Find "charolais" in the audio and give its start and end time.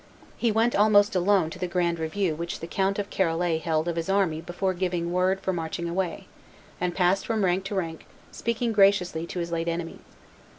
3.11-3.59